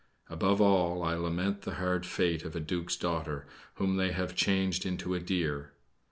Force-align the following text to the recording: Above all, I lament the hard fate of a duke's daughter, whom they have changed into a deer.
Above 0.31 0.59
all, 0.59 1.03
I 1.03 1.13
lament 1.13 1.61
the 1.61 1.75
hard 1.75 2.07
fate 2.07 2.43
of 2.43 2.55
a 2.55 2.59
duke's 2.59 2.95
daughter, 2.95 3.45
whom 3.75 3.97
they 3.97 4.11
have 4.13 4.33
changed 4.33 4.83
into 4.83 5.13
a 5.13 5.19
deer. 5.19 5.73